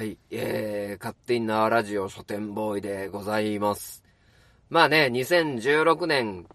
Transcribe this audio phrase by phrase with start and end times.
[0.00, 4.02] はい、えー、勝手に名和ラジオ書店ボーイでございます。
[4.70, 6.46] まあね、2016年、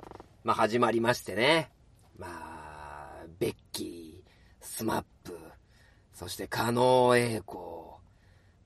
[0.43, 1.69] まあ始まりましてね。
[2.17, 5.37] まあ、ベッキー、 SMAP、
[6.11, 7.99] そして狩野英孝、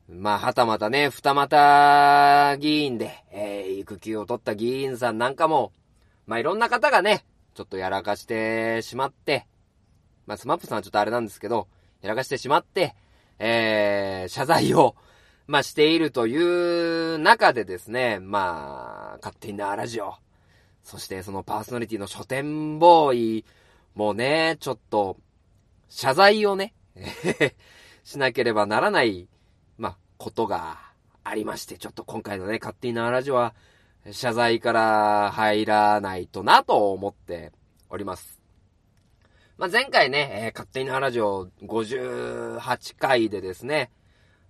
[0.07, 5.73] まあはたまたね、二股議員で、えー、育休を取った議員さんなんかも、
[6.25, 9.45] まあいろんな方がね、ちょっとやらかしてしまって、
[10.25, 11.67] まあスマップさんはちょっとあれなんですけど、
[12.01, 12.95] やらかしてしまって、
[13.39, 14.95] えー、謝罪を、
[15.47, 16.37] まあ、しているとい
[17.15, 20.13] う中でですね、まあ、勝手になラジオ。
[20.83, 23.45] そしてそのパーソナリティの書店ボーイ
[23.95, 25.17] もね、ちょっと、
[25.87, 26.73] 謝罪をね、
[28.03, 29.27] しなければならない、
[29.77, 30.79] まあ、ことが
[31.23, 33.53] ありまして、ちょっと今回のね、勝手になラジオは、
[34.11, 37.51] 謝罪から入らないとなと思って
[37.89, 38.38] おります。
[39.59, 43.91] まあ、前回ね、えー、勝手にラジオ58回でですね、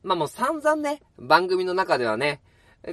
[0.03, 2.41] まあ、もう散々ね、番組の中ではね、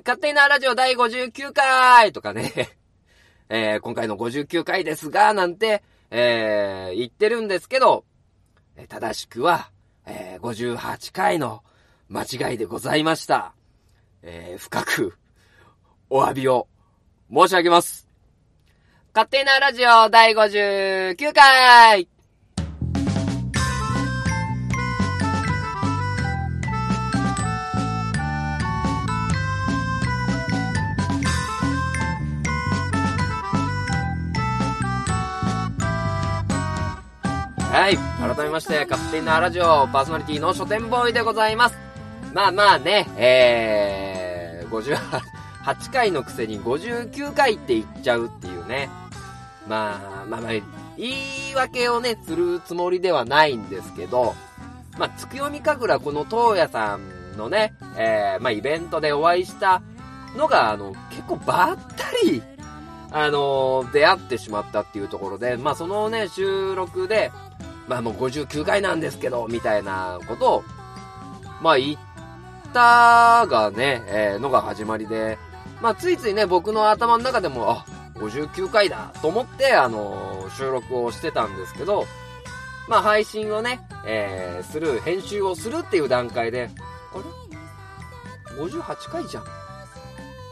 [0.03, 2.79] 勝手にラジオ第59回とかね、
[3.51, 8.07] えー、今回の59回ですが、なんて、えー、言ってるんですけど、
[8.89, 9.71] 正しくは、
[10.07, 11.63] えー、58回の
[12.09, 13.53] 間違いでございました。
[14.23, 15.19] えー、深く、
[16.09, 16.67] お詫びを
[17.31, 18.06] 申し上げます。
[19.17, 22.05] 勝手なラジオ第59回
[37.71, 37.97] はい。
[37.97, 41.79] 改めまして、勝手なラジオパーソナリティの書店ボーイでございます。
[42.35, 44.69] まあまあね、えー、
[45.65, 48.91] 58回のくせに59回って言っちゃうっていうね。
[49.69, 50.53] まあ、まあまあ、
[50.97, 51.11] 言
[51.51, 54.35] い訳をね、するつもりではないんですけど、
[54.99, 59.83] まあ、つくよみかぐらこの東野さんのね、えー、まあイベントでお会いした
[60.37, 62.43] のが、あの、結構ばったり、
[63.13, 67.31] あの出会ってしまったっていうところで、まあそのね、収録で、
[67.89, 70.65] まあもう59回なんですけど、みたいなことを、
[71.63, 71.99] まあ言っ
[72.73, 75.39] たがね、えー、のが始まりで、
[75.81, 77.87] まあついついね、僕の頭の中でも、あ、
[78.19, 82.07] 59回だと思って、あの、収録をしてたんですけど、
[82.89, 86.71] まあ配信をね、えー、する、編集をするっていう段階で、
[87.13, 89.47] あれ ?58 回じゃんっ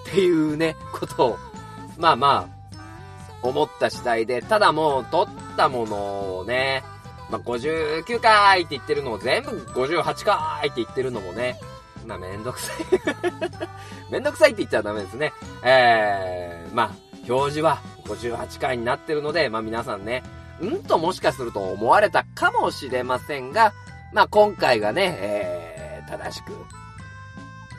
[0.06, 1.38] ていうね、ことを、
[1.98, 2.78] まあまあ、
[3.42, 6.82] 思った次第で、ただもう撮ったものをね、
[7.30, 11.58] まあ、59回って言ってるのを全部58回って言ってるのもね、
[12.06, 12.76] まあ、めんどくさい。
[14.12, 15.32] めんどくさいって言っちゃダメですね。
[15.62, 16.90] えー、まあ、
[17.28, 20.22] 表示は58回になってるので、まあ皆さんね、
[20.60, 23.72] うんともしかすると思われたかもしれませんが、
[24.12, 26.52] まあ今回がね、えー、正しく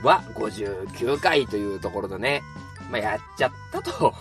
[0.05, 2.41] は59回というところでね、
[2.91, 4.13] まあやっちゃったと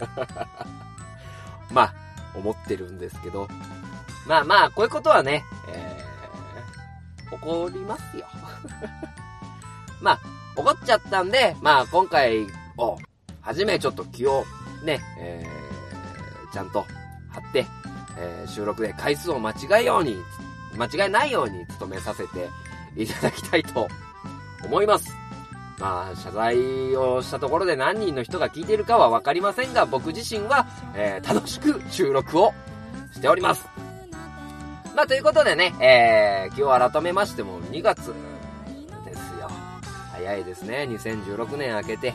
[1.70, 1.94] まあ、
[2.34, 3.48] 思ってるんですけど、
[4.26, 8.26] まあまあ、こういうことはね、えー、起こりますよ。
[10.00, 10.18] まあ、
[10.56, 12.46] 起こっちゃったんで、まあ今回
[12.76, 12.98] を、
[13.40, 14.44] はじめちょっと気を
[14.82, 16.86] ね、えー、ちゃんと
[17.28, 17.66] 貼って、
[18.18, 20.16] えー、収録で回数を間違えように、
[20.76, 22.48] 間違えないように努めさせて
[22.96, 23.88] いただきたいと
[24.64, 25.14] 思います。
[25.78, 32.52] まあ、謝罪をしたところで何人の人が聞いているかはわかりませんが、僕自身は、えー、楽しく収録を
[33.12, 33.66] しております。
[34.94, 38.12] まあ、ということでね、えー、今日改めましても2月
[39.06, 39.50] ですよ。
[40.12, 40.86] 早いですね。
[40.90, 42.12] 2016年明けて。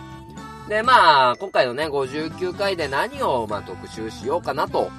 [0.68, 4.90] で、まあ、今回のね、59回で何を、まあ、特集しようかなと、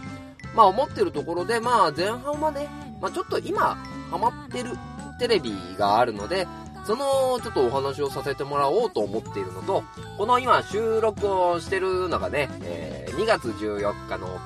[0.55, 2.69] まあ、思ってるところで、まあ、前半はね、
[3.01, 3.75] まあ、ちょっと今、
[4.11, 4.79] ハマってる
[5.19, 6.47] テレビがあるので、
[6.87, 9.83] その、ちょっとお話をさせてもらおうと思っているのと、
[10.17, 14.39] この今収録をしてるのがね、えー、2月14日の、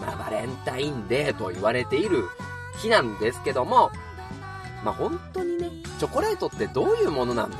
[0.00, 2.24] まあ、バレンタインデーと言われている
[2.78, 3.92] 日なんですけども、
[4.84, 5.70] まあ、本当にね、
[6.00, 7.58] チョコレートってどういうものなんだ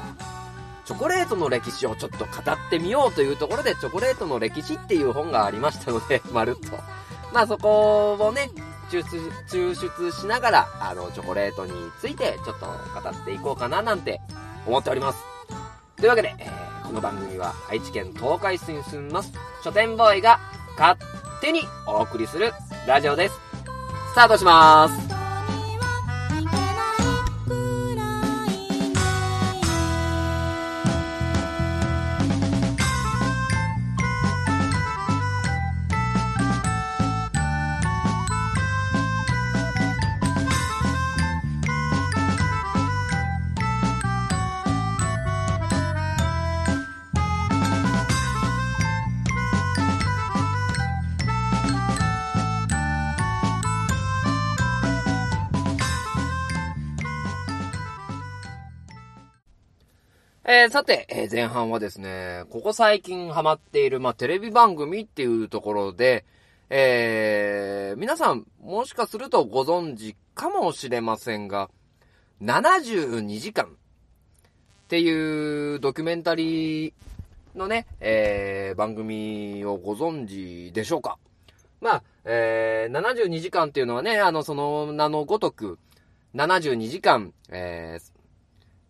[0.84, 6.76] チョコレートの歴史をちょっと語ってみようというところで、チョコレートの歴史っていう本がありましたので、 まるっと。
[7.32, 8.50] まあそこをね、
[8.90, 9.16] 抽出、
[9.48, 14.20] 抽出しながら、あの、チョコレートについてちょっと語っていこうかななんて
[14.66, 15.24] 思っております。
[15.96, 19.32] というわけで、えー、この番組は愛知県東海市に住みます
[19.62, 20.38] 書店ボーイが
[20.78, 20.98] 勝
[21.40, 22.52] 手にお送りする
[22.86, 23.34] ラジオです。
[24.12, 25.03] スタートします。
[60.74, 66.24] さて、えー、前半はですね、ここ最近ハマっている、まあ、テレビ番組っていうところで、
[66.68, 71.70] えー、皆さん、もしかするとご存知かもしれませんが、
[72.42, 73.68] 72時間っ
[74.88, 76.92] ていうドキュメンタリー
[77.54, 81.18] のね、えー、番組をご存知でしょうか。
[81.80, 85.78] まあ、えー、72時間っていうのはね、あの、その名のごとく、
[86.34, 88.13] 72時間、えー、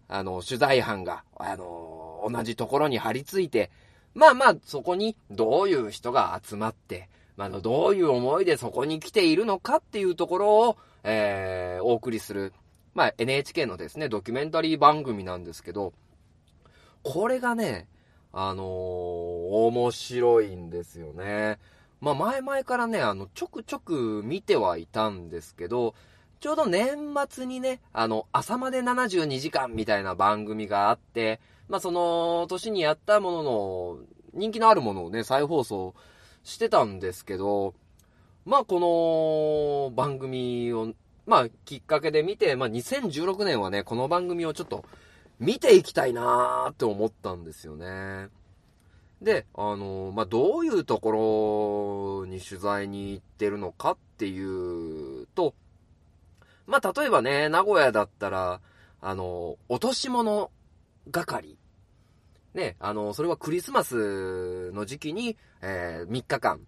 [0.09, 3.71] あの、取材班が、あの、同じところに張り付いて、
[4.15, 12.53] まあまあ、そこにどういう人が集まって、まあ、どういう思いでそこに来ているのかっていうところを、えー、お送りする、
[12.95, 15.93] まあ、NHK のですね、ドキュメンタリー番組なんですけど、
[17.03, 17.89] これがね、
[18.33, 21.59] あのー、面白いんですよね。
[22.01, 25.95] まあ、前々からね、あの、ちょくちょく見てはいたんですけど、
[26.45, 33.99] ちょうど年末にね、あの、朝まで72時間みたいな番組があって、まあ、その年にやったものの、
[34.35, 35.95] 人気のあるものをね、再放送
[36.43, 37.73] してたんですけど、
[38.45, 40.93] まあ、この番組を、
[41.25, 44.85] まあ、きっかけで見て、まあ、2016年はね、この番組をちょっと
[45.41, 48.29] 見ていきたいなーって思ったんですよね。
[49.23, 55.55] で、あの、まあ、どういうところに取材に行ってるのかっていうと、
[56.67, 58.61] まあ、例えばね、名古屋だったら、
[59.01, 60.51] あの、落とし物
[61.11, 61.59] 係。
[62.55, 66.61] ね、あの、それはクリスマスの時期に、えー、3日間、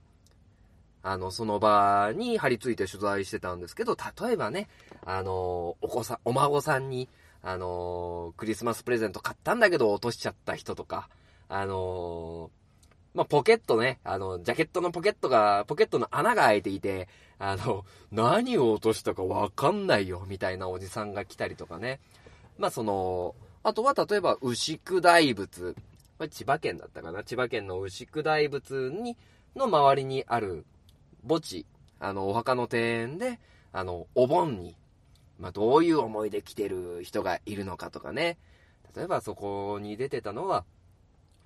[1.02, 4.68] あの、その場に張り付いて取材してたんですけど、例えばね、
[5.04, 7.08] あの、お子さん、お孫さんに、
[7.42, 11.08] あの、クリスマスプレゼント買ったんだけど落としちゃった人とか、
[11.48, 12.50] あの
[13.14, 22.00] まあ、ポケットね、あの、ジャケットのポケットが、ポケットの穴が開いていて、あの、何を落としたかわかんないよ、みたいなおじさんが来たりとかね。
[22.58, 25.74] まあ、その、あとは例えば、牛久大仏。
[26.18, 29.16] これ千葉県だったかな千葉県の牛久大仏に、
[29.54, 30.64] の周りにある
[31.28, 31.66] 墓地、
[32.00, 33.38] あの、お墓の庭園で、
[33.72, 34.76] あの、お盆に、
[35.38, 38.38] まあ、どういう思いで来てる人がいるのかとかね。
[38.96, 40.64] 例えばそこに出てたのは、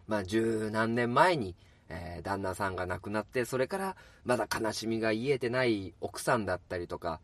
[0.06, 1.56] まあ、十何年前に、
[1.90, 7.20] えー、旦那さんが亡くなって、それからまだ悲しみが癒えてない奥さんだったりとか、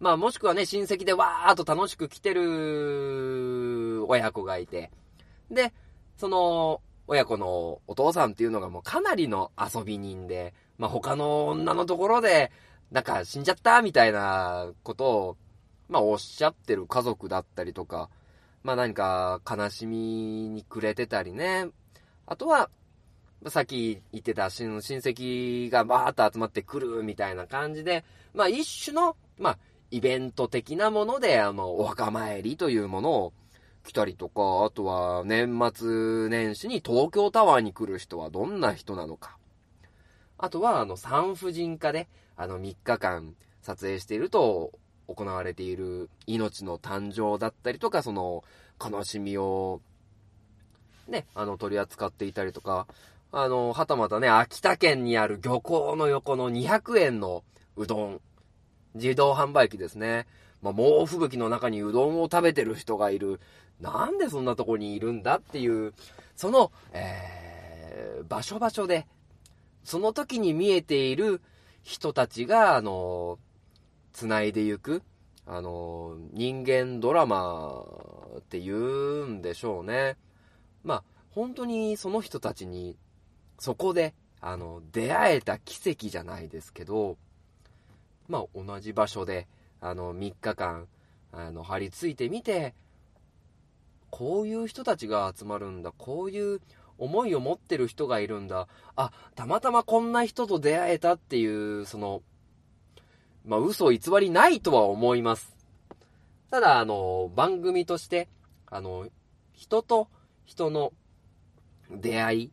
[0.00, 4.90] まあもしくはね、親戚でわーっと楽しく来てる親子がいて、
[5.50, 5.72] で、
[6.16, 12.50] その親子のお父さんっていうのがもうかなりの遊び人で、まあ他の女のところで、
[12.90, 15.36] なんか死んじゃったみたいなことを、
[15.88, 18.10] まあおっしゃってる家族だったりとか、
[18.64, 21.68] まあ何か悲しみに暮れてたりね、
[22.26, 22.70] あとは、
[23.48, 28.04] さっき言ってた親戚がバーっと集まってくるみたいな感じで、
[28.34, 29.58] まあ一種の、まあ
[29.90, 33.32] イベント的なもので、あの、お墓参りというものを
[33.84, 39.36] 来たりとか、あとは年末年始に東京タワーに来る人はどんな人なのか。
[40.38, 44.72] あとは、あの、産婦人科で、あの、3日間撮影していると
[45.08, 48.44] 行われている命の誕生だったりとか、その、
[48.82, 49.80] 悲しみを
[51.08, 52.86] ね、あの、取り扱っていたりとか、
[53.32, 57.42] あの、はたまたね、秋田県にある漁港の横の200円の
[57.76, 58.20] うどん、
[58.94, 60.26] 自動販売機ですね。
[60.60, 63.40] まあ、猛吹雪の中にうどんを食べてる人がいる。
[63.80, 65.94] なんでそんなとこにいるんだっていう、
[66.36, 69.06] その、えー、場所場所で、
[69.82, 71.40] その時に見えている
[71.82, 73.38] 人たちが、あの、
[74.12, 75.02] 繋いでゆく、
[75.46, 77.82] あの、人間ドラマ
[78.38, 80.18] って言うんでしょうね。
[80.84, 82.96] まあ、本当にその人たちに、
[83.62, 87.16] そこで、あの、出会えた奇跡じゃないですけど、
[88.26, 89.46] まあ、同じ場所で、
[89.80, 90.88] あの、3日間、
[91.30, 92.74] あの、張り付いてみて、
[94.10, 96.60] こういう人たちが集まるんだ、こういう
[96.98, 98.66] 思いを持ってる人がいるんだ、
[98.96, 101.46] あ、たまたまこんな人と出会えたってい
[101.80, 102.22] う、その、
[103.46, 105.54] まあ、嘘偽りないとは思います。
[106.50, 108.26] ただ、あの、番組として、
[108.66, 109.06] あの、
[109.52, 110.08] 人と
[110.46, 110.92] 人の
[111.92, 112.50] 出会い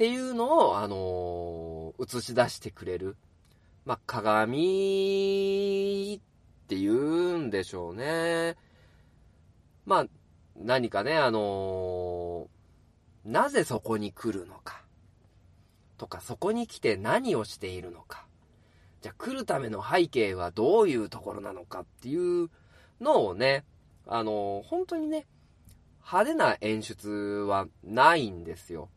[0.00, 3.18] っていうのを、あのー、映し出してくれる。
[3.84, 4.58] まあ、鏡
[6.16, 6.20] っ
[6.68, 8.56] て言うんでしょうね。
[9.84, 10.06] まあ、
[10.56, 14.82] 何かね、あのー、なぜそこに来るのか。
[15.98, 18.24] とか、そこに来て何をしているのか。
[19.02, 22.48] じゃ来るための背景はどういうところなのかっていう
[23.02, 23.66] のをね、
[24.06, 25.26] あのー、本当にね、
[26.02, 27.10] 派手な演出
[27.46, 28.88] はないんですよ。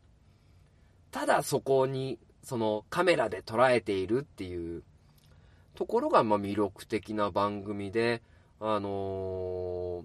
[1.14, 4.84] ただそこに、そのカメラで捉えているっていう
[5.76, 8.24] ところが、ま魅力的な番組で、
[8.60, 10.04] あのー、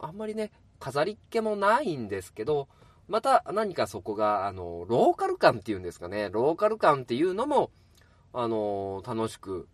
[0.00, 0.50] あんまりね、
[0.80, 2.68] 飾りっ気もないんですけど、
[3.06, 7.70] また何かそこが、あの、ローカル感っていうんですかね、ローカル感っていうのも、
[8.32, 9.68] あの、楽しく、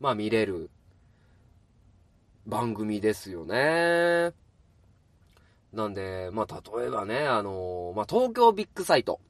[0.00, 0.68] まあ見れる
[2.44, 4.32] 番組ですよね。
[5.72, 9.20] なんで、まあ例えばね、あの、まあ東京ビッグサイト。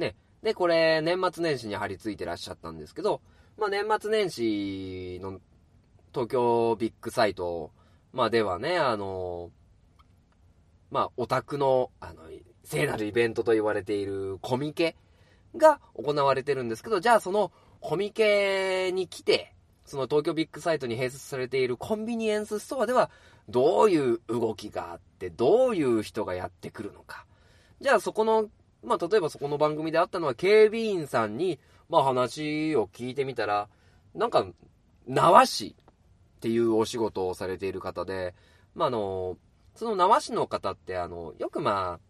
[0.00, 0.16] ね。
[0.42, 3.20] で、これ、年末年始に貼り付いてらっしゃったんですけど、
[3.56, 5.40] まあ年末年始の
[6.12, 7.70] 東京ビッグサイト、
[8.12, 9.50] まあではね、あの、
[10.90, 12.22] まあオタクの、あの、
[12.64, 14.96] 聖なるイベントと言われているコミケ
[15.56, 19.54] が行われてるんですけど、じゃあそのコミケに来て、
[19.84, 23.10] その東京ビッグサイトに併設されているコンビニエンスストアでは、
[23.48, 27.26] どういう動きがあって、どういう人がやってくるのか。
[27.80, 28.48] じゃあそこの、
[28.84, 31.58] まあ例えばそこの番組であったのは警備員さんに、
[31.88, 33.68] まあ話を聞いてみたら、
[34.14, 34.46] なんか、
[35.06, 38.34] 縄師っていうお仕事をされている方で、
[38.74, 39.36] まあ、あの、
[39.74, 42.00] その縄師の方って、あの、よくまあ、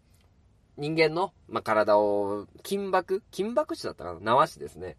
[0.77, 4.19] 人間の、まあ、体を、金箔金箔師だったかな？
[4.19, 4.97] 縄師ですね。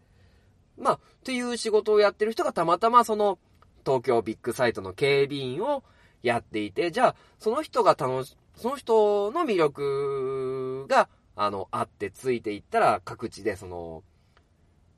[0.77, 3.37] まあ、という仕事をやってる人がたまたまその、
[3.85, 5.83] 東京ビッグサイトの警備員を
[6.21, 14.03] やっていて、じゃあ、その人が楽し、その人の魅力が、あの、あってついていったら、各地でその、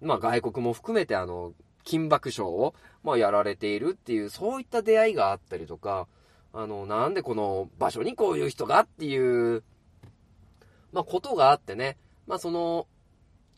[0.01, 1.53] まあ外国も含めてあの、
[1.85, 6.07] 金箔賞を、まあ、やられているっていう、そういった出会いがあったりとか、
[6.51, 9.63] あの、なんでこの場所にこういう人がっていう、
[10.91, 12.87] まあ、ことがあってね、まあ、その、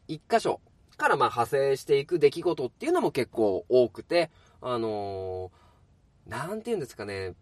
[0.07, 0.59] 一箇所
[0.97, 4.29] からま派生していく出来事っていうのも結構多くて、
[4.61, 7.33] あのー、なんて言うんですかね、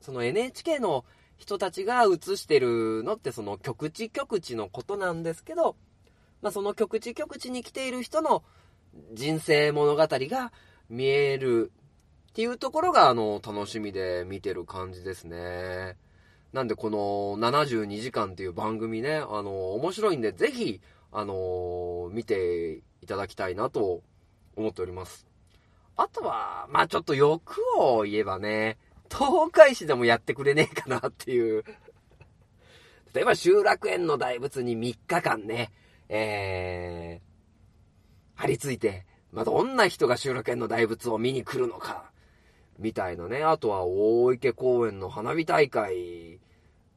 [0.00, 1.04] その NHK の
[1.38, 5.76] 人たちが映してるのってその局地局地のことなんですけど、
[6.40, 8.42] まあ、その局地局地に来ている人の
[9.12, 10.52] 人生物語が
[10.88, 11.72] 見える
[12.32, 15.98] っていうところが、あの、楽しみで見てる感じですね。
[16.54, 16.98] なんでこの
[17.38, 20.80] 72時間っていう番組ね、あの、面白いんで、ぜひ、
[21.12, 24.02] あの、見ていただきたいなと
[24.56, 25.26] 思っております。
[25.96, 28.78] あとは、まあちょっと欲を言えばね、
[29.12, 31.64] 東海市でもやってくれねえかなっていう。
[33.14, 35.70] 例えば、集落園の大仏に3日間ね、
[36.08, 42.10] えー、張り付いて、まあ、どんな人が収録園の大仏を見に来るのか、
[42.78, 43.44] みたいなね。
[43.44, 46.40] あとは大池公園の花火大会。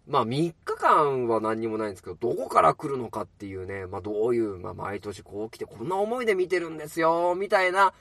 [0.08, 7.94] まあ3日間は何にもないんですけど、どこから来るのかっていうね、まあどういう、まあ毎年こう来てこんな思いで見てるんですよ、みたいな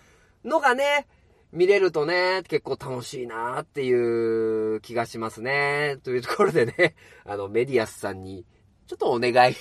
[0.45, 1.07] のがね、
[1.55, 5.99] 見れるとね、結構楽しいなっていう気がしますね。
[6.03, 8.45] というところでね、 あの、メディアスさんに、
[8.89, 9.57] ちょっとお願いを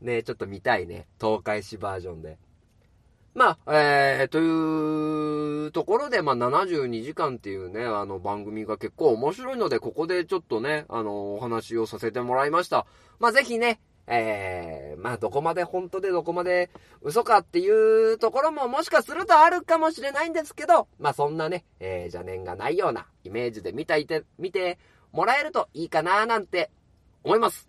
[0.00, 1.08] ね、ちょっと見たいね。
[1.20, 2.38] 東海市バージョンで。
[3.34, 12.86] まあ、えー、というところで、まあ、72時間っていうね、あの番組が結構面白いので、ここでちょっとね、あの、お話をさせてもらいました。
[13.18, 13.80] まあ、ぜひね、
[14.14, 16.68] えー、まあ、どこまで本当でどこまで
[17.00, 24.78] 嘘かっていうところももしかするとあるかもしれないんですけど、まあ、そんなね、えー、邪念がないようなイメージで見ていて、見て
[25.12, 26.70] もらえるといいかななんて
[27.24, 27.68] 思います。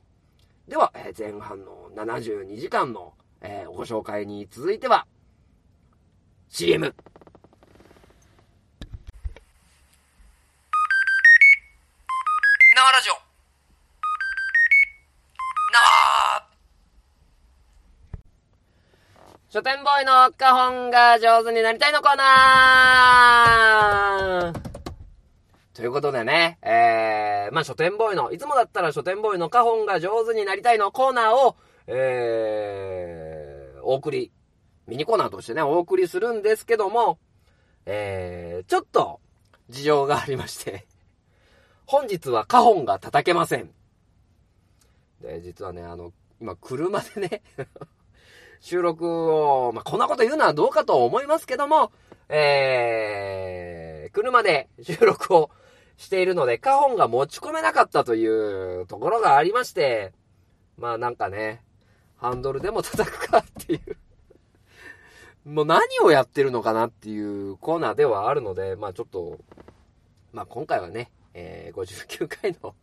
[0.68, 5.08] では、え前半の72時間の、えご紹介に続いては、
[6.50, 6.94] CM。
[12.76, 13.14] 生ラジオ。
[15.74, 16.14] 生
[19.54, 24.60] 書店ボーイの花本が上手になりたいのコーナー
[25.76, 31.56] ということでね、えー、まあ、書店ボーイの、いつもだったら書店ボーイの花本が上手になりたいのコーナーを、
[31.86, 34.32] えー、お送り、
[34.88, 37.20] ミニコーナーとしてね、お送りするんですけども、
[37.86, 39.20] えー、ちょっと、
[39.70, 40.88] 事情がありまして
[41.86, 43.70] 本日は花本が叩けません。
[45.22, 47.44] で、実はね、あの、今、車でね
[48.63, 51.91] 収録を、まあ、こんなこと言うのはどうかと思いますけども、
[52.29, 55.50] えー、車で収録を
[55.98, 60.13] しているので、カホンが持ち込めなかったというところがありまして、
[60.77, 61.62] まあなんかね、
[62.15, 63.98] ハンドルでも叩くかっていう。
[65.43, 69.39] もう何をやってるのかなっていうコーナーではあるので、まあちょっと、
[70.32, 72.75] まあ今回はね、えー、59回の、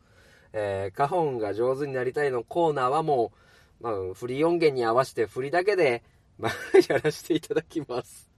[0.52, 3.49] えー、カホンが上手になりたいのコーナーはもう、
[3.80, 6.02] まあフリー音源に合わせて振りだけで、
[6.38, 6.52] まあ
[6.92, 8.30] やらせていただきます。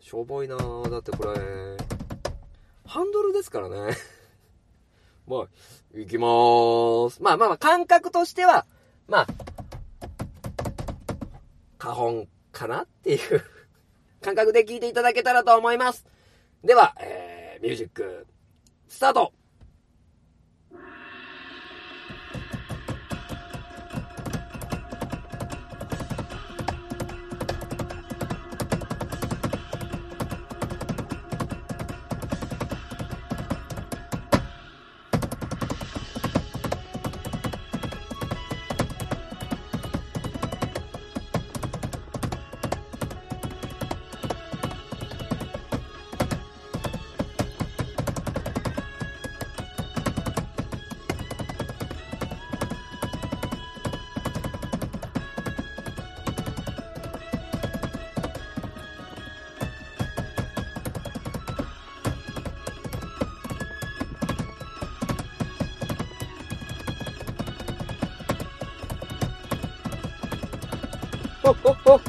[0.00, 1.76] しょぼいなぁだってこれ、
[2.84, 3.96] ハンドルですからね。
[5.26, 5.48] まあ、
[5.92, 7.22] 行きまーす。
[7.22, 8.66] まあまあまあ、感覚としては、
[9.08, 9.26] まあ、
[11.78, 13.42] 花本かなっていう
[14.22, 16.06] 感覚で聞いていただけたらと思います。
[16.62, 18.26] では、えー、ミュージック、
[18.88, 19.32] スタート
[71.46, 72.00] ほほほ。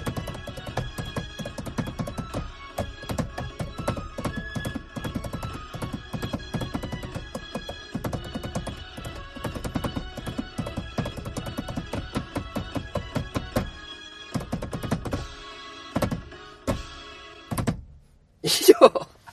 [18.41, 18.73] 以上。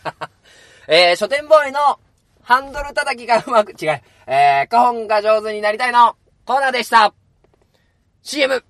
[0.86, 1.98] えー、書店ボーイの
[2.42, 7.14] ハンドル叩きがうまく、違う、えー、カホンが上手になりたいのコーナーでした
[8.22, 8.62] !CM!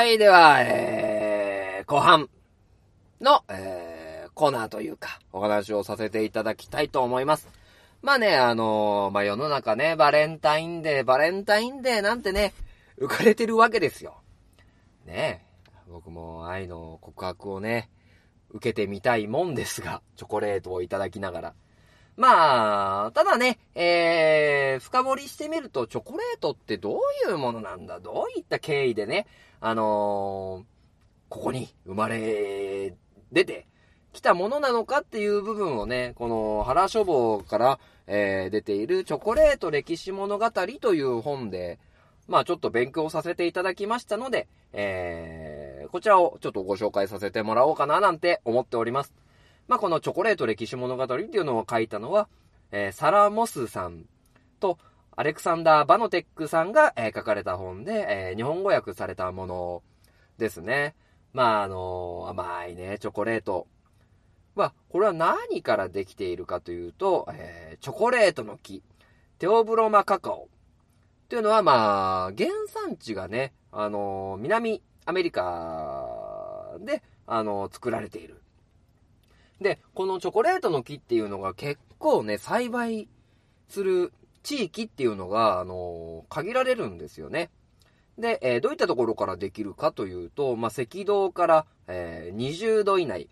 [0.00, 2.30] はい、では、えー、後半
[3.20, 7.50] の、えー、コーナーというか、お話をさせていただきたいと思います。
[8.00, 12.54] まあね、あのー、まあ世の中ね、バレンタインデー、バレンタインデーなんてね、
[12.98, 14.22] 浮かれてるわけですよ。
[15.04, 15.44] ね
[15.86, 17.90] 僕も愛の告白をね、
[18.48, 21.54] 受けてみたいもんですが、チョコレートをいただきながら。
[22.20, 27.98] まあ、ただね、えー、深掘りしてみると、チョコレートってどういうものなんだ？
[27.98, 29.26] どういった経緯でね、
[29.58, 30.64] あのー、
[31.30, 32.92] ここに生まれ
[33.32, 33.66] 出て
[34.12, 41.78] きたものなのかっていう部分をね、この原書房から、えー、出ているチョコレート歴史物語という本で、
[42.28, 49.14] まあちょっと勉強させていただきましたので、えー、こちらをちょっとご紹介させてもらおうかななんて思っております。
[49.70, 52.28] まあこのチョコレート歴史物語っていうのを書いたのは、
[52.72, 54.04] えー、サラ・モスさん
[54.58, 54.78] と、
[55.14, 59.82] アレクサンダー・バノテックさんが、えー、書かれた本で、えー、日本語訳されたもの
[60.38, 60.96] ですね。
[61.32, 63.68] まああの甘いね、チョコレート。
[64.56, 68.82] は、これは何からできているかというと、え、チョコレートの木、
[69.38, 70.48] テオブロマカカオ。
[71.28, 78.39] というのは、まあ、原産地がね、あの、南アメリカで、あの、作られている。
[79.60, 83.08] で、このチョコレートの木っていうのが結構ね、栽培
[83.68, 87.50] する地域っていうのが、あの限られるんですよね。
[88.18, 93.28] で、えー、どういったところからできるかというと、まあ、赤道から、えー、20度以内。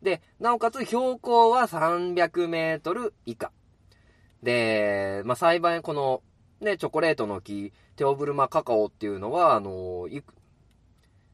[0.00, 3.52] で、なおかつ標高は300メートル以下。
[4.42, 6.22] で、まあ、栽培、この、
[6.60, 10.08] ね、チョコレートの木、テオブルマカカオっていうのは、あの、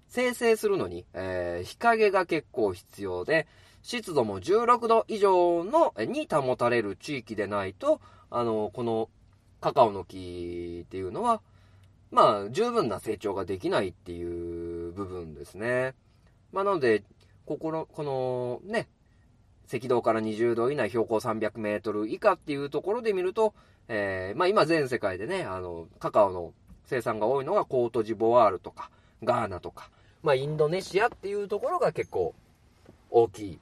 [0.08, 3.46] 生成するのに、え、日陰が結構必要で、
[3.82, 9.08] 湿度も16度以上の、に保たれる地域でないと、あのこの
[9.60, 11.40] カカオの木っていうのは、
[12.10, 14.22] まあ、十分な成長ができないってい
[14.88, 15.94] う部分ですね。
[16.52, 17.02] まあ、なので、
[17.44, 18.88] ここの、このね、
[19.72, 23.52] 赤道から20度以内、標高300メートル以下っていうところで見ると、
[23.88, 28.90] えー、まあ今全世界でね、あの、カカオの生産が多いのがコートジボワールとか、
[29.22, 29.90] ガーナとか、
[30.22, 32.34] まあインドネシアっていうところが結構
[33.10, 33.58] 大きい、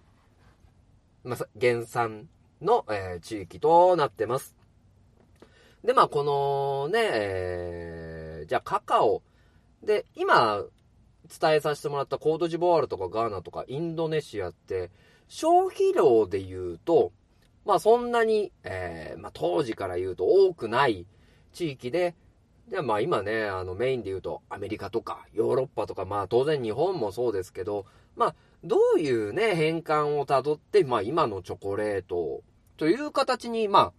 [1.27, 2.29] まあ、原産
[2.63, 4.57] の、えー、地域となってます。
[5.85, 9.23] で、まあこのね、えー、じゃあカカオ、
[9.83, 10.65] で、今、
[11.29, 14.91] 伝えさせてもらったコードジボワールとかガーナとかインドネシアって、
[15.29, 17.13] 消費量で言うと、
[17.65, 21.07] まあそんなに、えー、まあ当時から言うと多くない
[21.53, 22.15] 地域で、
[22.69, 32.43] で、まあ今ね、あのメインで言うとアメリカとかヨーロッパとか、まあ当然日本もそうですけど、まあどういうね、変換をたどって、まあ今のチョコレート
[32.77, 33.93] という形に、まあ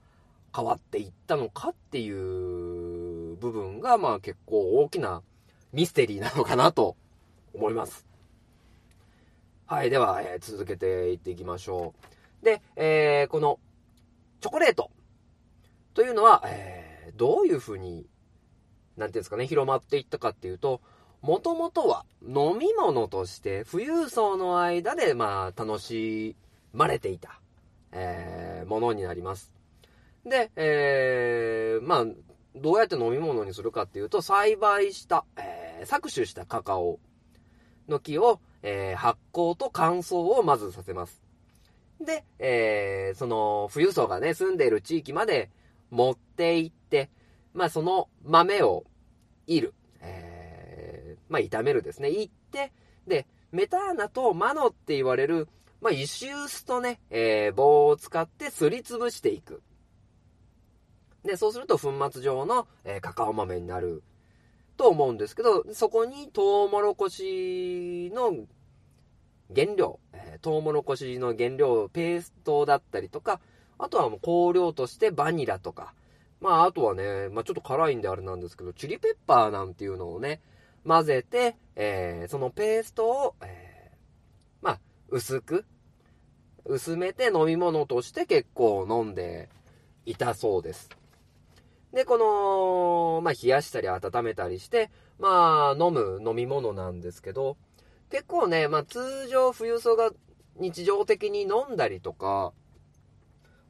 [0.55, 5.21] 変わっていったのかっていう部分が、まあ結構大きな
[5.73, 6.95] ミステリーなのかなと
[7.53, 8.07] 思います。
[9.67, 11.93] はい、では、えー、続けていっていきましょ
[12.41, 12.45] う。
[12.45, 13.59] で、えー、この、
[14.39, 14.91] チョコレート
[15.93, 18.07] というのは、えー、どういうふうに、
[18.95, 20.81] なんていうんですかね、広まっていったかっていうと、
[21.21, 26.35] もともとは飲み物として富裕層の間で、まあ、楽し
[26.73, 27.39] まれていた、
[27.91, 29.51] えー、ものになります。
[30.25, 32.05] で、えー、まあ、
[32.55, 36.99] どうやって飲み物にするかっていうと、栽培した、えー、搾取したカカオ
[37.87, 41.21] の木を、えー、発酵と乾燥をまずさせます。
[42.01, 45.49] で、えー、その、富裕層がね、住んでいる地域まで
[45.89, 47.09] 持って行って、
[47.53, 48.83] まあ、その豆を
[49.47, 49.73] いる。
[51.29, 52.09] まあ、炒めるですね。
[52.09, 52.71] いって、
[53.07, 55.47] で、メターナとマノって言われる、
[55.81, 59.61] まあ、石臼とね、えー、棒を使ってすりつぶしていく。
[61.23, 64.03] で、そうすると粉末状の、えー、カカオ豆になる
[64.77, 68.33] と思うんですけど、そこにトウモロコシの
[69.53, 73.39] 原料、えー、トウモロコシの原料、ペーストだったりとか、
[73.77, 75.93] あとはもう香料としてバニラとか、
[76.41, 80.41] まああとはね、まあちょっと辛いんであれなんですけど、チリペッパーなんていうのをね、
[80.87, 83.95] 混ぜて、えー、そのペーストを、えー、
[84.61, 85.65] まあ薄く、
[86.65, 89.49] 薄めて飲み物として結構飲んで
[90.05, 90.89] いたそうです。
[91.93, 97.57] で、この、まあ、冷やしたり温めたりして、まあ、飲む飲み物なんですけど、
[98.09, 100.11] 結構ね、まあ、通常冬ソが
[100.57, 102.53] 日常的に飲んだりとか、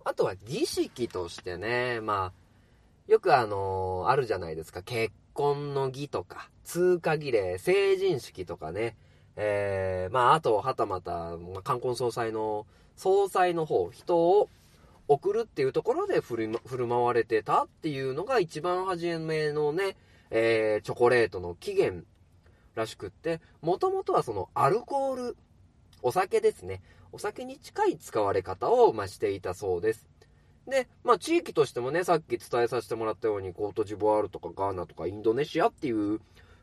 [0.04, 8.98] あとは儀式としてね、まあ、よくあのー、あるじゃないですか、結婚の儀とか、通過儀礼、成人式とかね、
[9.36, 14.50] えー、まあ、あと、はたまた、まあ、冠婚総裁の、総裁の方、人を
[15.08, 19.96] 送るっていうところで振る舞われてたっていうのが一番初めのね、
[20.32, 22.04] えー、チョコレートの起源
[22.74, 25.38] らしくって、もともとはそのアルコール、
[26.02, 26.82] お酒ですね。
[27.12, 30.06] お酒に近い使われ方を、ま、していたそうです。
[30.68, 36.20] で、まあ、地域としてもね、さっき伝えさせてもらったように、コートジボワールとかガーナとかインドネシアっていう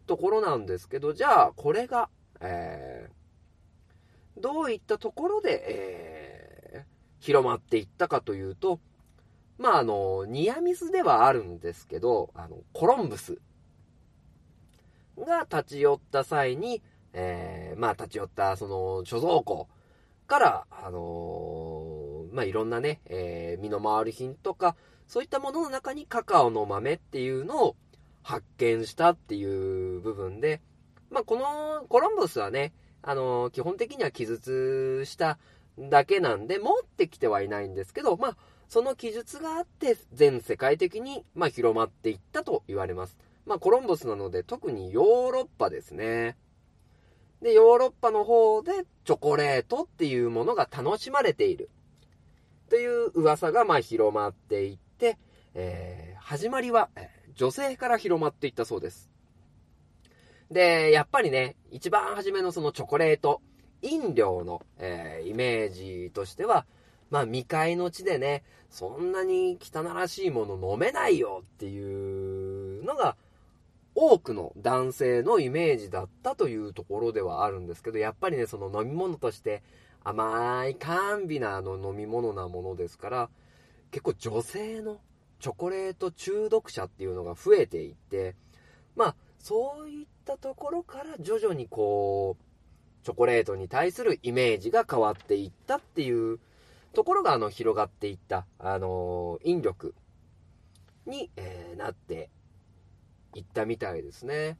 [0.06, 5.64] ところなんですけど、じゃあ、これが、えー、どういったところで、
[6.74, 8.78] えー、広まっていったかというと、
[9.56, 13.38] まあ、あの、ニアミスではあるんですけど、あの、コロンブス
[15.18, 16.82] が立ち寄った際に、
[17.14, 19.68] えー、まあ、立ち寄ったその貯蔵庫
[20.26, 21.73] から、あのー、
[22.34, 24.74] まあ、いろんなね、えー、身の回り品とか、
[25.06, 27.76] そういったものの中にカカオの豆っていうのを
[28.22, 30.60] 発見したっていう部分で、
[31.10, 35.38] まあ、このコロンブスはね、あのー、基本的には記述した
[35.78, 38.36] だけなんで、持ってきてはいないんですけど、まあ、
[38.68, 43.16] その記述があって、全世界的に、まあ、広まっていったと言われます。
[43.46, 46.36] まあ、コロンブスなので、特にヨーロッパですね。
[47.42, 48.72] で、ヨーロッパの方で
[49.04, 51.70] チョコレートっていうものが楽しまれている。
[52.68, 55.18] という噂がまあ広まっていって、
[55.54, 56.88] えー、始まりは
[57.34, 59.10] 女性から広まっていったそうです。
[60.50, 63.40] で、やっぱりね、一番初めのそのチョコレート、
[63.82, 66.66] 飲料の、えー、イメージとしては、
[67.10, 73.16] まあ未開の地でね、そんなに汚らしいもの飲めないよっていうのが、
[73.96, 79.62] 多くの男性のイメージだったというところではあるんですけど、やっぱりね、その飲み物として
[80.04, 83.30] 甘い甘美なあの飲み物なものですから、
[83.90, 85.00] 結構女性の
[85.40, 88.36] チョコレート中毒者っていうのが増えていって、
[88.96, 96.38] まあ、そういったところから徐々にこう、チョコレートに対するイメージが変わっていったっていう
[96.92, 99.94] ところが、あの、広がっていった、あの引力
[101.06, 102.30] に、え、なって
[103.34, 104.58] 行ったみたいですね。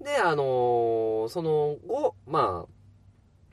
[0.00, 2.79] で、あの、その後、まあ、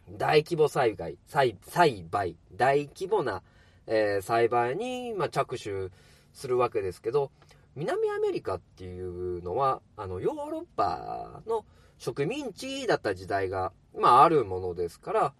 [0.10, 3.41] 大規模栽培、栽栽培、大規模な、
[3.88, 5.91] えー、栽培に、まあ、着手
[6.34, 7.32] するわけですけど、
[7.76, 11.65] 南アメリカっていうのは、あの、ヨーロッパの
[11.98, 15.34] 植民地だった時代が、まあ、あるものですから、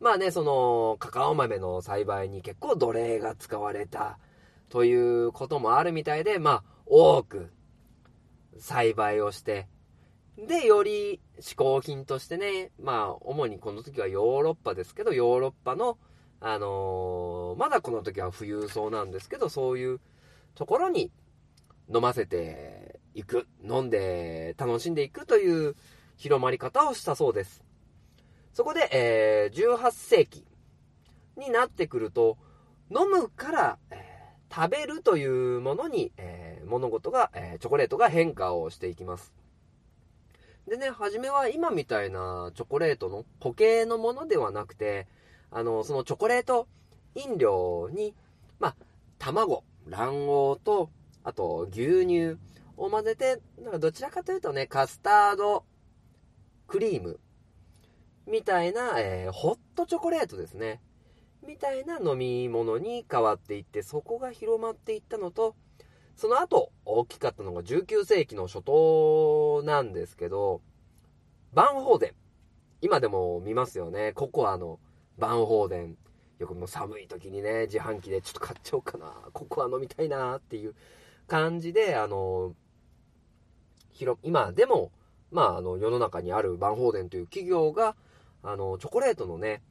[0.00, 4.18] まあね、その、カカオ豆の栽培に結構奴隷が使われた
[4.68, 7.52] ということもあるみたいで、まあ、多く
[8.58, 9.68] 栽培をして、
[10.46, 15.98] で、より嗜好品としてね、まあ、主にこの時はヨーロッパですけど、ヨーロッパの、
[16.40, 20.00] あのー、まだこの時は富裕層なんですけど、そういう
[20.54, 21.10] ところに
[21.94, 25.76] 飲ませていく、飲んで楽しんでいくという
[26.16, 27.62] 広まり方をしたそうです。
[28.52, 30.44] そこで、えー、18世紀
[31.36, 32.36] になってくると、
[32.90, 34.12] 飲むから、えー
[34.54, 39.32] 食べるというものに、えー、物事が、え、チョコレートが変化をしていきます。
[40.68, 45.06] でね、初めは今みたいなチョコレートの固形のものではなくて、
[45.50, 46.68] あの、そのチョコレート
[47.14, 48.14] 飲料に、
[48.58, 48.76] まあ、
[49.18, 50.90] 卵、卵黄と、
[51.24, 52.38] あと牛乳
[52.76, 55.64] を混ぜて、なんかどちらかというとね、カスタード
[56.68, 57.20] クリーム
[58.26, 60.80] みたいな、えー、ホットチョコレートですね。
[61.46, 65.56] みたいな飲み物に変わっていって、そこが広まっていったのと、
[66.16, 70.60] その後、大きかったのが19世紀の初頭なんですけど、
[71.52, 72.14] バンホーデン。
[72.80, 74.12] 今でも見ますよね。
[74.12, 74.78] ココアの
[75.18, 75.96] バンホーデン。
[76.38, 79.12] よくもう寒い時にね、自販機でちょっと買っちゃおうかな。
[79.32, 80.74] ココア飲みたいなっていう
[81.28, 82.54] 感じで、あの、
[83.90, 84.90] 広、今でも、
[85.30, 87.94] まあ、あの、世の中にあるバンホーデンという企業が、
[88.42, 89.62] あの、チョコレートのね、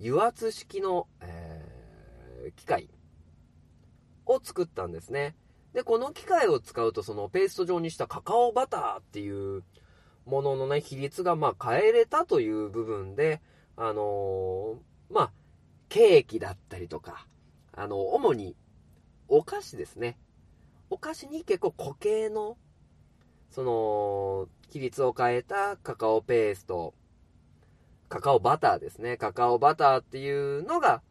[0.00, 2.88] 油圧式の、えー、機械
[4.26, 5.34] を作ったんですね。
[5.78, 9.62] で、この機械を使うと、そのペースト状にしたカカオバターっていう
[10.26, 13.40] もののね、比率がまあ変えれたという部分で、
[13.76, 15.32] あのー、まあ、
[15.88, 17.28] ケーキだったりとか、
[17.70, 18.56] あの、主に
[19.28, 20.18] お菓子ですね。
[20.90, 22.56] お菓子に結構固形の、
[23.48, 26.92] その、比率を変えたカカオペースト
[28.08, 29.16] カカオバターですね。
[29.16, 31.02] カカオバターっていうのが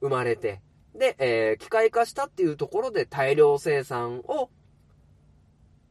[0.00, 0.62] 生まれて、
[0.94, 4.50] で、えー、機械化したっていうところで大量生産を、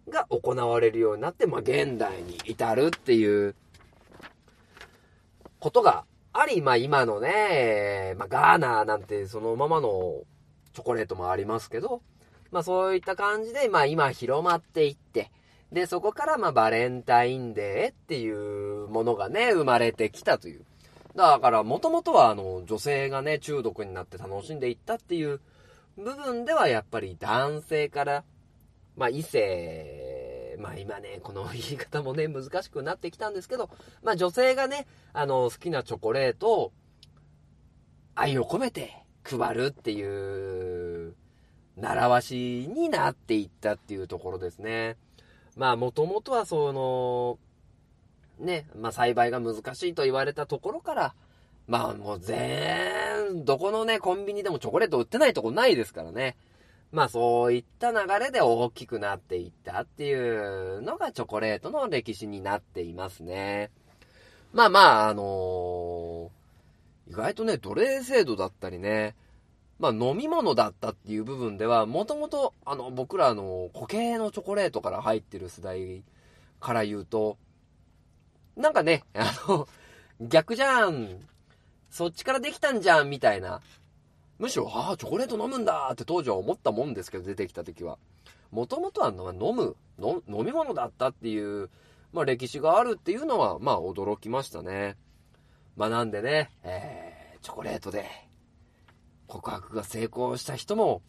[0.09, 3.55] が行われるようになって、まあ、現代に至るっていう
[5.59, 10.23] ことがあり、まあ、今のね、まあ、ガーナーなんてそのままの
[10.73, 12.01] チョコレートもありますけど、
[12.51, 15.31] まあ、そういった感じで、まあ、今広まっていって、
[15.71, 20.65] で、そこからまあ、バレンタインデーっていうものがね、生まれてきたという。
[21.15, 25.41] だから、もともとは、あの、女性がね、中毒になって楽しんでいったっていう
[25.97, 28.23] 部分では、やっぱり男性から、
[28.95, 33.69] まあ、異性、まあ今ね、この言い方もね、難しくなってきたんですけど、
[34.03, 36.71] まあ女性がね、あの、好きなチョコレートを、
[38.15, 41.15] 愛を込めて配るっていう、
[41.75, 44.97] 習わしになっていったっていうところですね。
[45.55, 47.39] まあ、もともとはその、
[48.39, 51.15] ね、まあ栽培が難しいと言われたところから、
[51.67, 56.35] まあもう全、どこのね、コンビニでもチョコレート売ってないとこないですからね。
[56.91, 63.71] まあそういった流れで大きくなっていったっていうのがチョコレートの歴史になっていますね。
[64.53, 69.15] まあまあ、あのー、意外とね、奴隷制度だったりね、
[69.79, 76.03] まあ飲み物だったっていう部分では、もともとあの僕らの固形のチョコレートから入ってる世代
[76.59, 77.37] から言うと、
[78.55, 79.67] なんかね、あの、
[80.21, 81.19] 逆じゃん。
[81.89, 83.61] そっちからできたんじゃん、みたいな。
[84.39, 87.97] むしろ、ああ、チョコレート飲むんだって当時は思ったもんですけど、出てきた時は。
[88.51, 91.69] もともとは飲む飲み物だったっていう、
[92.11, 94.95] まあ歴史があるっていうのは、まあ驚きましたね。
[95.75, 98.05] まあなんでね、えー、チョコレートで
[99.27, 101.01] 告白が成功した人も、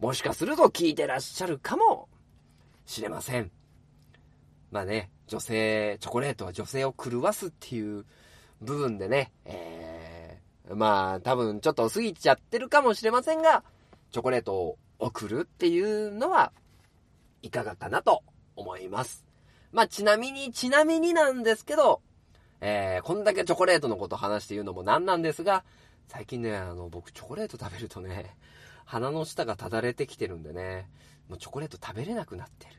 [0.00, 2.08] もしかすると聞いてらっしゃるかも
[2.86, 3.50] しれません。
[4.70, 8.04] まあね、女性、チョコレートは女性を狂わすっていう
[8.60, 13.64] 部分でね、えー、まあ多分ちょっと過ぎちゃってるかもしれませんが、
[14.10, 16.52] チョコレートを送るっていうのは
[17.42, 18.22] いかがかなと
[18.56, 19.24] 思います。
[19.72, 22.00] まあちなみに、ちなみになんですけど、
[22.60, 25.64] えー、こんだけチョコレートのこと話して言うのもなんなんですが、
[26.08, 28.34] 最近ね、あの、僕チョコレート食べるとね、
[28.84, 30.88] 鼻の下がただれてきてるんでね、
[31.28, 32.77] もうチョコレート食べれなくなってる。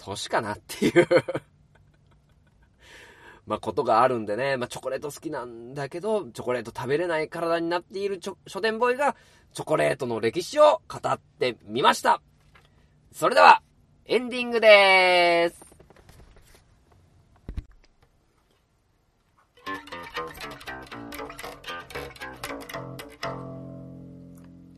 [0.00, 1.06] 年かなっていう
[3.46, 9.16] まあ、ことがあるんでね、まあ、チョコレート好きなんだけど、チョコレート食べれない体になっている書店ボーイが、
[9.52, 12.22] チョコレートの歴史を語ってみました。
[13.12, 13.62] それでは、
[14.04, 15.70] エンディングでーす。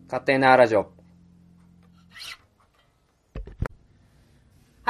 [0.06, 1.02] 勝手なラジオ。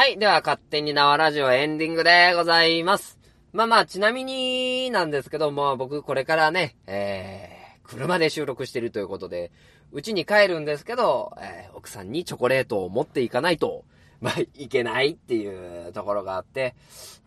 [0.03, 0.19] はい。
[0.19, 3.21] では、勝手に縄ラジオエンディングでございます。
[3.53, 9.53] まあまあ、ちなみになんですけども、僕これからね、えー、車で収録してるということで、
[9.93, 13.85] うちに帰るんですけど、えー、奥さんにチョコレートを持っていかないと、
[14.21, 16.75] まあ、いけないっていうところがあって、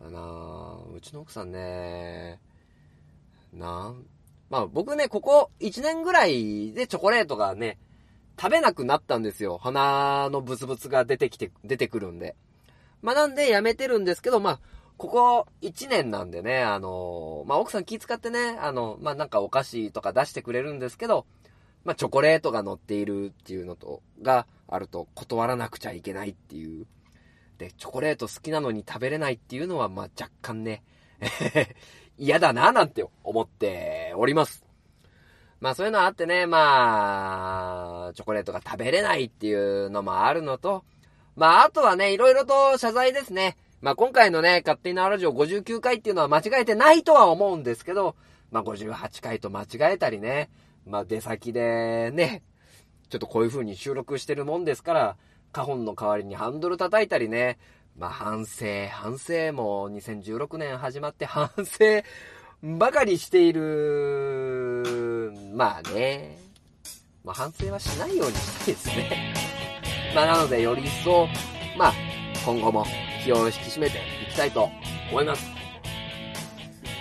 [0.06, 2.40] あのー、うちの奥さんね、
[3.54, 4.04] なん、
[4.50, 7.78] まあ僕ね、ここ1年ぐらいでチョコレートがね、
[8.38, 9.56] 食べなくなったんですよ。
[9.56, 12.36] 鼻のブツブツが出てきて、出てくるんで。
[13.02, 14.60] まあ、なんでやめてるんですけど、まあ、
[14.96, 21.26] ここ1年なんでね、あのまあ、奥さん気遣ってね、あの、まあ、なんかお菓子とか出してくれるんですけど、
[21.84, 26.86] まあ、チョコレートが乗っているっていうのと、があると断らなくちゃいけないっていう。
[27.58, 30.82] で、チョコレート好きなのに食べれないっていうのは、まあ、若干ね、
[32.18, 34.64] 嫌だななんて思っております。
[35.60, 40.84] まあそういうのあってね、まあ、チョコレートが食べれないっていうのもあるのと、
[41.36, 43.56] まあ、あとはね、いろいろと謝罪ですね。
[43.82, 48.16] まあ、今回のね、勝手にラジオ59回っていうのは間違えてないとは思うんですけど、
[48.50, 50.48] まあ、58回と間違えたりね、
[50.86, 52.42] まあ、出先でね、
[53.10, 55.16] ちょっとこういう風に収録してるもんですから、
[55.52, 57.58] カホンの代わりにハンドル叩いたりね、
[57.98, 62.02] まあ、反省、反省も2016年始まって反省
[62.62, 66.38] ばかりしている、まあね、
[67.24, 69.65] まあ、反省はしないようにしたいですね。
[70.16, 71.28] まあ、なので、より一層、
[71.76, 71.92] まあ、
[72.42, 72.86] 今後も
[73.22, 74.70] 気を引き締めていきたいと
[75.10, 75.46] 思います。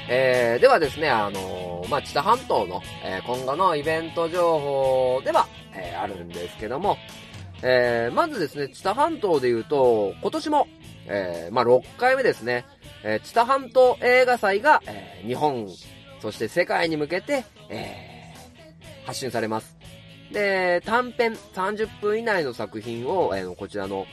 [0.09, 6.97] えー、ではですね、あのー、まあ、知多半島の、えー、今後のイベント情報では、えー、あるんですけども、
[7.61, 10.67] えー、まずですね、知多半島で言うと、今年も、
[11.07, 12.65] えー、まあ、6回目ですね、
[13.05, 15.69] えー、知多半島映画祭が、えー、日本、
[16.21, 19.74] そして世界に向けて、えー、発信されます。
[20.31, 24.05] で、短編30分以内の作品を、えー、こちらの、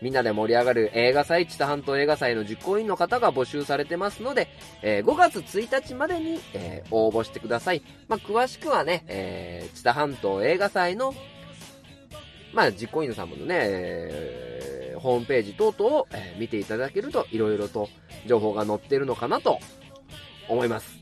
[0.00, 4.48] みんなで盛り上がる映画祭、知多半島映画祭の実行委員の方が募集されてますので、
[4.82, 7.82] えー、5月1日までに、えー、応募してください。
[8.08, 11.14] まあ、詳しくはね、えー、知多半島映画祭の、
[12.52, 17.88] まあ、実行委員さんもね、えー、ホームページ等々を、えー、見ていただけると、いろいろと
[18.26, 19.60] 情報が載ってるのかなと
[20.48, 20.98] 思います。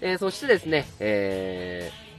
[0.00, 2.11] えー、そしてですね、えー、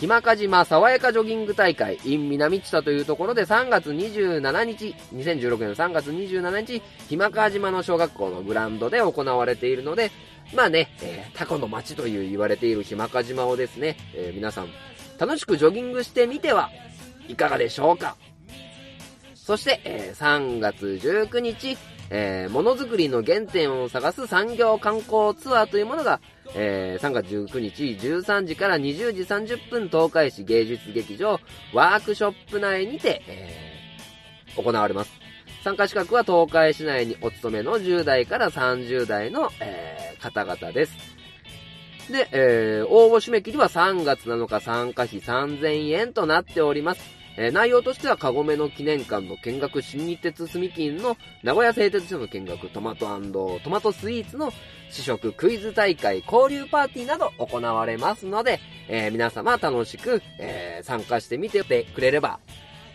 [0.00, 10.10] ひまか島爽やかジョギング大会 in 南知多というところで3月27日、2016年3月27日、ひまか島の小学校のグラウンドで行われているので、
[10.54, 14.68] まあね、えー、タコの街という言われているひまか島をですね、えー、皆さん
[15.18, 16.70] 楽しくジョギングしてみては
[17.28, 18.16] いかがでしょうか。
[19.34, 21.76] そして、えー、3月19日、
[22.10, 26.20] えー、ものづくりの原点を探す産業観光ツアーというものが、
[26.54, 31.38] えー、3月19日13時から20時30分東海市芸術劇場
[31.72, 35.12] ワークショップ内にて、えー、行われます。
[35.62, 40.92] 参加資格は東海市内にお勤めの10代から30代の、えー、方々です。
[42.10, 47.19] で、えー、応募締め切りは3月7日参加費3000円となっております。
[47.36, 53.06] えー、内容としては、カゴメの記念館の見学、新日鉄住金の名古屋製鉄所の見学、トマト
[53.62, 54.52] トマトスイーツの
[54.90, 62.40] 試食、クイズ大会、交流パーティーなど行われますので、えー、皆様楽しく、えー、参加してみててくれれば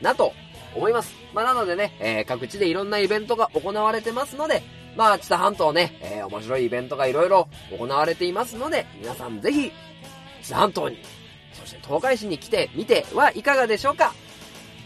[0.01, 0.33] なと
[0.75, 1.13] 思います。
[1.33, 4.61] まあ、なのでね、えー、各地でいろんなイベントが行われてますので、
[4.95, 9.71] まあ、知多半島ね、えー、面白いイベントがいろいろ行われていますので、皆さんぜひ、
[10.41, 10.99] 知多半島に、
[11.53, 14.13] そして東海市に来てみてはいかがでしょうか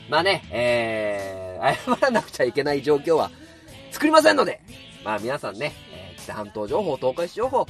[0.10, 3.30] まあね、えー、謝らなくちゃいけない状況は
[3.92, 4.60] 作りませんので、
[5.06, 7.68] まあ皆さんね、えー、北半島情報、東海市情報、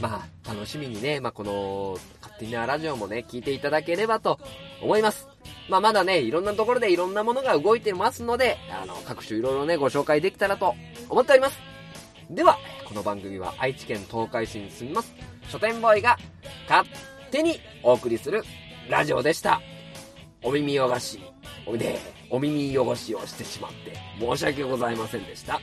[0.00, 4.40] まあ楽しみにね、まあこの、勝手なラジオもね、聞いていただければと
[4.82, 5.28] 思います。
[5.68, 10.74] まあまだね、いろんなところでいろんなものが動いてますので、あの、各種いろいろね、ご紹介できたらと
[11.08, 11.58] 思っております。
[12.30, 15.14] では、この番組は愛知県東海市に住みます、
[15.48, 16.18] 書店ボーイが
[16.68, 16.88] 勝
[17.30, 18.42] 手にお送りする
[18.88, 19.60] ラジオでした。
[20.42, 21.20] お耳汚し
[21.66, 21.98] おいで、
[22.30, 25.60] お耳汚しをしてしまって、申し訳ございませんでした。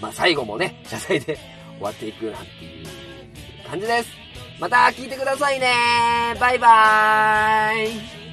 [0.00, 1.38] まあ、最後もね、謝罪で
[1.78, 2.86] 終わっていくなんていう
[3.68, 4.26] 感じです。
[4.58, 5.66] また聞いてくださいね
[6.40, 8.25] バイバーイ